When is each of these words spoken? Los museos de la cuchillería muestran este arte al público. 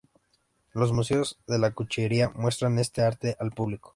Los 0.73 0.91
museos 0.93 1.37
de 1.45 1.59
la 1.59 1.73
cuchillería 1.75 2.31
muestran 2.33 2.79
este 2.79 3.03
arte 3.03 3.37
al 3.39 3.51
público. 3.51 3.89